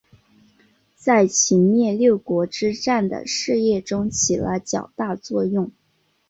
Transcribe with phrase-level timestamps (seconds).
[0.95, 5.71] 在秦灭六国之战的事业中起了较大作用。